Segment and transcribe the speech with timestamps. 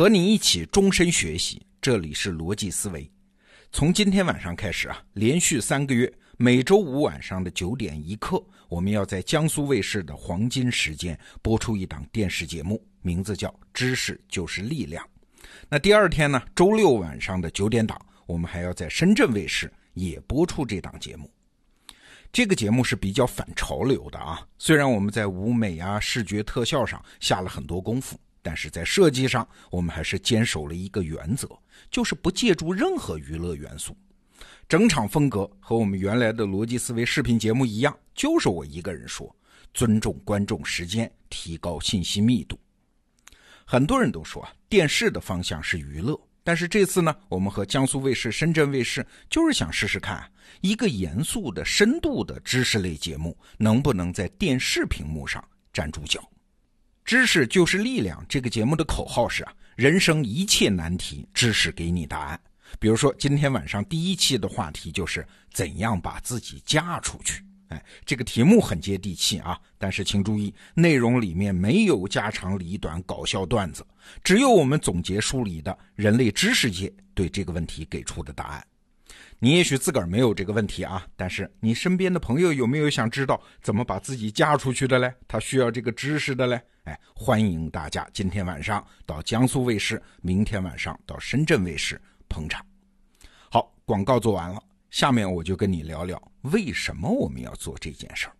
[0.00, 3.06] 和你一起终身学习，这里是逻辑思维。
[3.70, 15.04] 从今天晚上开始啊，连续三个月，每周五晚上的九点一刻，我们要在江苏卫视的黄金时间播出一档电视节目，名字叫《知识就是力量》。
[15.68, 21.30] 那第二天呢，周六晚上的九点档，我们还要在深圳卫视也播出这档节目。
[22.32, 31.48] 这个节目是比较反潮流的啊，虽然我们在舞美啊、视觉特效上下了很多功夫，但是在设计上，我们还是坚守了一个原则，
[31.90, 33.96] 就是不借助任何娱乐元素。
[34.68, 39.34] 整场风格和我们原来的逻辑思维视频节目一样，就是我一个人说，
[39.74, 42.58] 尊重观众时间，提高信息密度。
[43.64, 46.18] 很多人都说啊，电视的方向是娱乐。
[46.42, 50.28] 但是这次呢，我们和江苏卫视、深圳卫视就是想试试看，
[50.62, 56.26] 一个严肃的、深度的知识类节目能不能在电视屏幕上站住脚。
[57.04, 58.24] 知识就是力量。
[58.28, 62.40] 这个节目的口号是啊，人生一切难题，知识给你答案。
[62.78, 67.42] 比如说，今天晚上第一期的话题就是怎样把自己嫁出去。
[67.68, 73.86] 哎，这个题目很接地气啊，但是请注意，内容里面没有家长里短、搞笑段子，
[74.22, 78.64] 只有我们总结梳理的人类知识界对这个问题给出的答案。
[79.42, 85.10] 你也许自个儿没有这个问题啊，但是你身边的朋友有没有想知道怎么把自己嫁出去的嘞？
[85.26, 86.60] 他需要这个知识的嘞？
[86.84, 92.62] 哎，欢迎大家今天晚上到江苏卫视，明天晚上到深圳卫视捧场。
[93.48, 94.62] 好，广告做完了。
[94.90, 98.36] 下面我就跟你聊聊为什么我们要做这件事儿。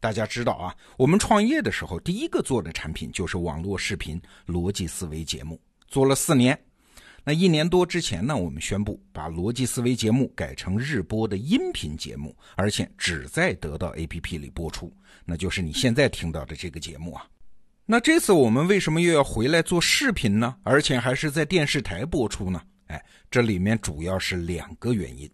[0.00, 5.58] 大家知道啊，我们创业的时候第一个做的产品就是网络视频逻辑思维节目，
[5.88, 6.58] 做了四年。
[7.24, 14.92] 那一年多之前呢，我们宣布把逻辑思维节目改成日播的音频节目，而且只在得到 APP 里播出，
[15.24, 17.24] 那就是你现在听到的这个节目啊。
[17.86, 20.56] 那这次我们为什么又要回来做视频呢？
[20.64, 22.60] 而且还是在电视台播出呢？
[22.86, 25.30] 哎，这里面主要是两个原因。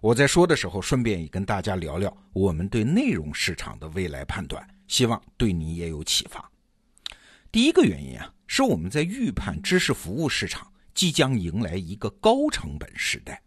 [0.00, 6.50] 我在说的时候，顺便也跟大家聊聊我们对内容市场的未来判断，希望对你也有启发。
[7.52, 13.40] 第一个原因啊，是我们在预判知识服务市场即将迎来一个高成本时代。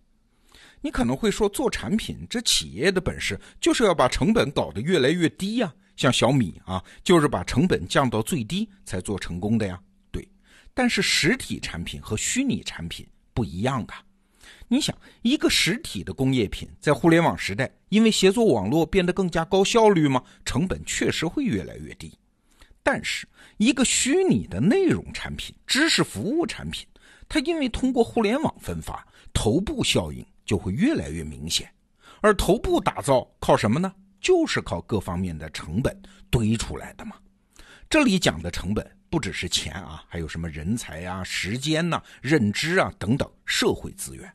[0.80, 9.78] 你可能会说，做产品这企业的本事就是要把成本搞得越来越低呀，像小米啊，就是把成本降到最低才做成功的呀。
[10.10, 10.26] 对，
[10.74, 13.94] 但是实体产品和虚拟产品不一样的。
[14.70, 20.24] 你想，一个实体的工业品在互联网时代，因为协作网络变得更加高效率吗？
[20.46, 22.18] 成本确实会越来越低。
[22.82, 23.28] 但是，
[23.58, 26.88] 一个虚拟的内容产品、知识服务产品，
[27.30, 31.72] 它因为通过互联网分发，头部效应就会越来越明显。
[32.20, 33.94] 而头部打造靠什么呢？
[34.20, 35.98] 就是靠各方面的成本
[36.30, 37.16] 堆出来的嘛。
[37.90, 44.30] 这里讲的成本不只是钱啊，还有什么人才啊、时间呐、认知啊等等社会资源。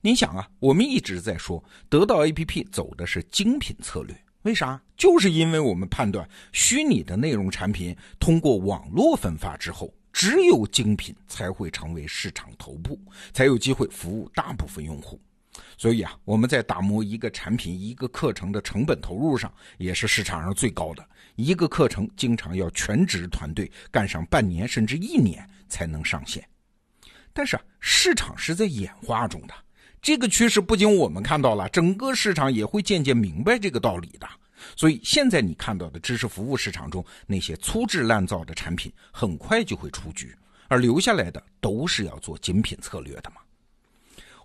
[0.00, 4.80] 你想啊，我们一直在说得到 APP 走的是精品策略，为啥？
[4.96, 12.96] 就是因为我们判断虚拟的内容产品通过网络分发之后，只有精品才会成为市场头部，
[13.32, 15.20] 才有机会服务大部分用户。
[15.76, 21.04] 所以啊，我们在打磨一个产品、一个课程的成本投入上，也是市场上最高的。
[21.34, 26.48] 一个课程经常要全职团队干上半年甚至一年才能上线。
[27.32, 29.54] 但是啊，市场是在演化中的。
[30.00, 34.28] 这个趋势不仅我们看到了，整个市场也会渐渐明白这个道理的。
[34.76, 40.34] 所以现在你看到的知识服务市场中那些粗制滥造的产品，很快就会出局，
[40.68, 43.36] 而留下来的都是要做精品策略的嘛。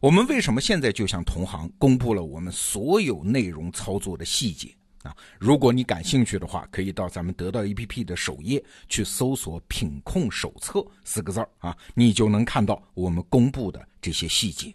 [0.02, 5.16] 我们为什么现在就向同行公布了我们所有内容操作的细节啊？
[5.38, 14.74] 如果你感兴趣的话，可以到咱们得到 APP 的首页去搜索“品控手册”四个字儿啊，你就能看到我们公布的这些细节。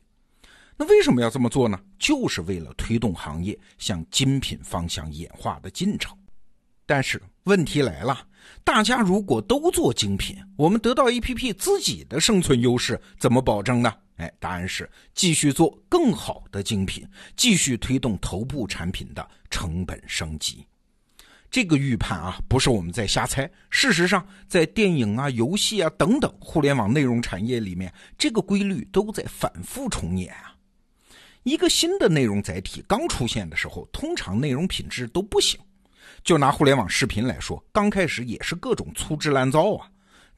[0.77, 1.79] 那为什么要这么做呢？
[1.99, 6.17] 就是为了推动行业向精品方向演化的进程。
[6.87, 8.27] 但是问题来了，
[8.63, 13.93] 大家如果都做精品，我们得到 APP 自己的生存优势怎么保证呢？
[14.17, 17.07] 哎，答案是继续做更好的精品，
[17.37, 20.67] 继续推动头部产品的成本升级。
[21.51, 23.51] 这个预判啊，不是我们在瞎猜。
[23.71, 30.54] 事实上，在电影啊、游戏啊等等互联网内容产业里面，这个规律都在反复重演啊。
[31.45, 35.61] 一个新的内容载体刚出现的时候，通常内容品质都不行。
[36.23, 39.89] 就拿互联网视频来说，刚开始也是各种粗制滥造啊。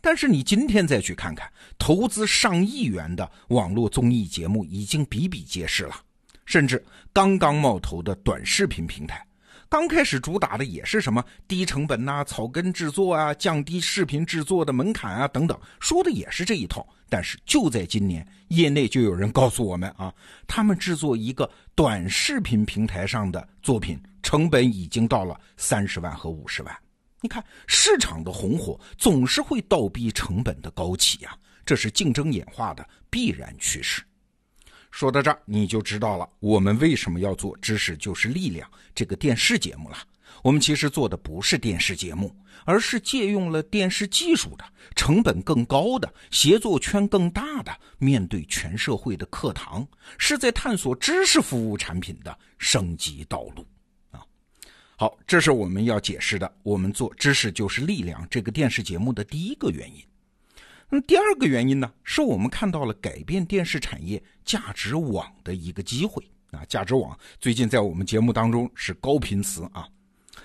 [0.01, 5.97] 但是你今天再去看看，投资上亿元的网络综艺节目已经比比皆是了。
[6.45, 9.26] 甚至刚刚冒头的短视频平台，
[9.69, 16.87] 刚开始主打的也是什么低成本呐、草根制作啊、降低视频制作的门槛啊等等，说的也是这一套。
[17.09, 20.13] 但是就在今年，业内就有人告诉我们啊，
[20.47, 26.77] 他们制作一个短视频平台上的作品，成本已经到了三十万和五十万。
[27.21, 34.03] 你看，市场的红火总是会倒逼成本的高企呀，这是竞争演化的必然趋势。
[34.97, 39.99] 说到这儿，你就知道了我们为什么要做《知识就是力量》这个电视节目了。
[40.43, 42.35] 我们其实做的不是电视节目，
[42.65, 44.65] 而是借用了电视技术的、
[44.95, 53.67] 成本更高的、协作圈更大的、面对全社会的课堂，是在探索知识服务产品的升级道路
[54.13, 54.25] 啊。
[54.97, 56.51] 好，这是我们要解释的。
[56.63, 60.03] 我们做《知识就是力量》这个电视节目的第一个原因。
[60.89, 66.65] 那第二个原因呢，是我们看到了改变电视产业价值网的一个机会啊！
[66.67, 69.89] 价值网最近在我们节目当中是高频词啊。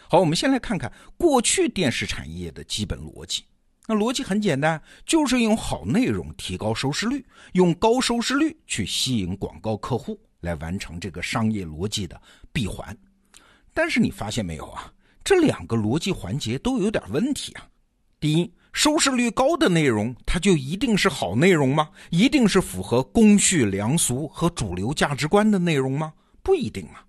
[0.10, 3.44] 好，我们先来看看过去电视产业的基本逻辑。
[3.86, 7.24] 那逻辑很简单，就是用好内容提高收视率，
[7.54, 12.20] 用高收视率去吸引广告客户，来完成这个商业逻辑的
[12.52, 12.98] 闭环。
[13.76, 14.92] 但是你发现没有啊？
[15.24, 17.68] 这两个逻辑环节都有点问题啊。
[18.20, 18.52] 第一。
[18.74, 21.90] 收视率高的内容，它就一定是好内容吗？
[22.10, 26.14] 一定是符合公序良俗和主流价值观的内容吗？
[26.42, 27.06] 不一定啊。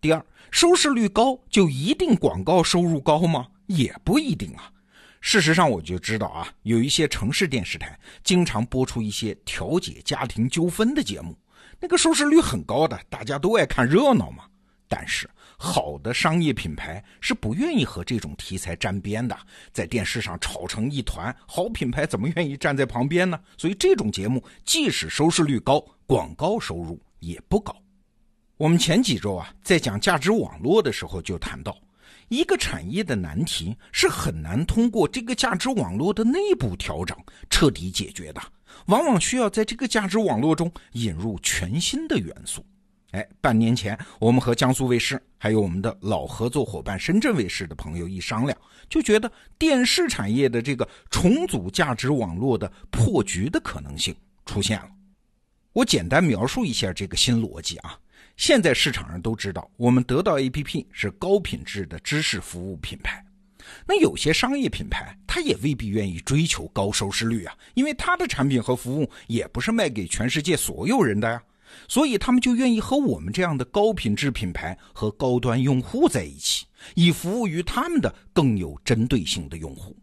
[0.00, 3.46] 第二，收视率高就一定广告收入高吗？
[3.66, 4.70] 也不一定啊。
[5.20, 11.36] 事实上，我就知道啊，有一些城市电视台经常播出一些调解家庭纠纷的节目，
[11.80, 14.44] 那个收视率很高的，大家都爱看热闹嘛。
[14.88, 19.38] 但是，好的商业品牌是不愿意和这种题材沾边的，
[19.70, 21.34] 在电视上吵成一团。
[21.46, 23.38] 好品牌怎么愿意站在旁边呢？
[23.56, 27.76] 所以这种节目即使收视率高，广告收入也不高。
[28.56, 31.76] 我们前几周啊，在讲价值网络的时候就谈到，
[32.28, 37.16] 一个产业的难题是很难通过这个价值网络的内部调整
[37.50, 38.40] 彻底解决的，
[38.86, 42.64] 往往需要在这个价值网络中引入全新的元素。
[43.12, 48.56] 哎，半年前，我们和江苏卫视还有我们的老合作伙伴深圳卫视的朋友一商量，
[48.90, 54.14] 就觉得电视产业的这个重组价值网络的破局的可能性
[54.44, 54.90] 出现了。
[55.72, 57.98] 我简单描述一下这个新逻辑啊。
[58.36, 63.24] 现在市场上都知道，我们得到 APP 是高品质的知识服务品牌。
[63.86, 71.42] 那有些商业品牌，他也未必愿意追求高收视率啊，因为他的产品和服务也不是卖给全世界所有人的呀。
[71.88, 79.96] 所以他们就愿意和我们这样的高品质品牌和高端用户在一起，以服务于他们的更有针对性的用户。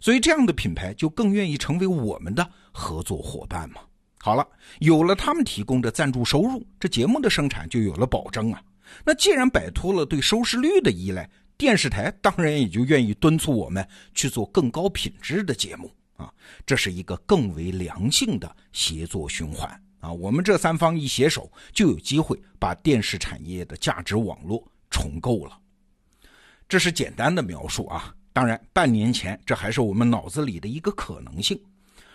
[0.00, 3.80] 所以这样的品牌就更愿意成为我们的合作伙伴嘛。
[4.20, 4.46] 好了，
[4.80, 8.60] 有了他们提供的赞助收入，这节目的生产就有了保证啊。
[9.04, 16.32] 那既然摆脱了对收视率的依赖，电视台当然也就愿意敦促我们去做更高品质的节目啊。
[16.66, 19.80] 这是一个更为良性的协作循环。
[20.00, 25.58] 啊，我们这三方一携手，就有机会把电视产业的价值网络重构了。
[26.68, 28.14] 这是简单的描述啊。
[28.32, 31.60] 当然，半年前这还是我们脑子里的一个可能性，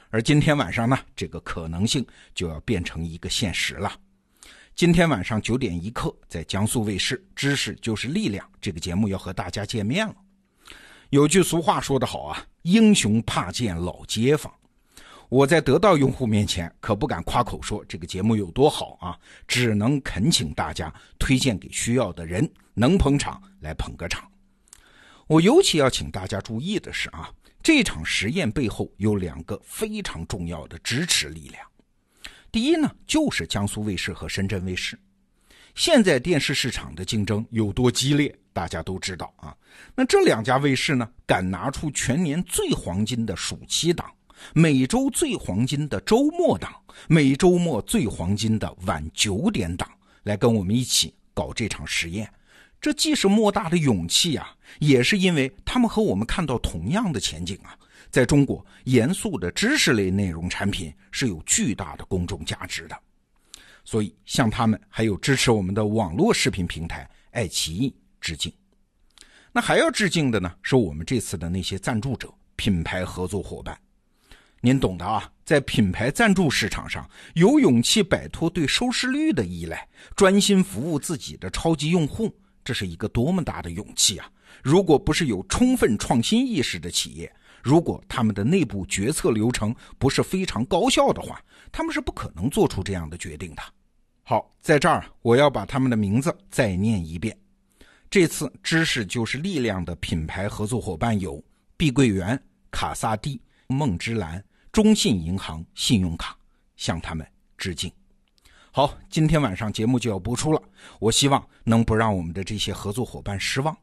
[0.09, 3.91] 而今天晚上呢，这个可能性就要变成一个现实了。
[4.73, 10.15] 今天晚上九点一刻，在江苏卫视《知识就是力量》这个节目要和大家见面了。
[11.09, 14.51] 有句俗话说得好啊，英雄怕见老街坊。
[15.33, 24.29] 我在得到用户面前可不敢夸口说这个节目有多好啊，只能恳请大家推荐给需要的人，能捧场来捧个场。
[25.25, 31.65] 我尤其要请大家注意的是啊，这场实验背后有两个非常重要的支持力量。
[32.51, 34.95] 第一呢，就是江苏卫视和深圳卫视。
[35.73, 39.57] 现在电视市场的竞争有多激烈，大家都知道啊。
[39.95, 44.07] 那这两家卫视呢，敢拿出全年最黄金的暑期档。
[44.53, 46.73] 每周最黄金的周末档，
[47.07, 49.89] 每周末最黄金的晚九点档，
[50.23, 52.31] 来跟我们一起搞这场实验。
[52.81, 57.77] 这既是莫大的勇气啊，也是因为他们和我们看到同样的前景啊。
[58.11, 62.95] 在中国，严肃的知识类内容产品是有巨大的公众价值的，
[63.83, 68.53] 所以向他们还有支持我们的网络视频平台爱奇艺致敬。
[69.51, 73.75] 那还要致敬的呢，是我们这次的那些赞助者、品牌合作伙伴。
[74.65, 84.31] 您懂的啊，在品牌赞助市场上，有勇气摆脱对收视率的依赖，专心服务自己的超级用户，这是一个多么大的勇气啊！
[84.61, 87.29] 如果不是有充分创新意识的企业，
[87.61, 93.61] 如果他们的内部决策流程不是非常高效的话，他们是不可能做出这样的决定的。
[94.23, 97.37] 好，在这儿我要把他们的名字再念一遍：
[98.09, 101.43] 这次知识就是力量的品牌合作伙伴有
[101.75, 102.41] 碧桂园、
[102.71, 104.41] 卡萨帝、梦之蓝、
[104.73, 106.35] 中信银行信用卡，
[106.75, 107.25] 向他们
[107.59, 107.89] 致敬。
[108.71, 110.59] 好，今天晚上节目就要播出了，
[110.99, 113.77] 我希望能不让我们的这些合作伙伴失望，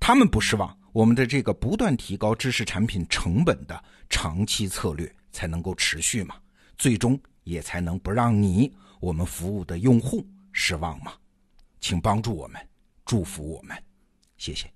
[0.00, 6.36] 他们不失望，我们的这个不断提高知识产品成本的长期策略才能够持续嘛，
[6.78, 11.12] 最终也才能不让你我们服务的用户失望嘛，
[11.78, 12.58] 请帮助我们，
[13.04, 13.76] 祝福我们，
[14.38, 14.72] 谢谢。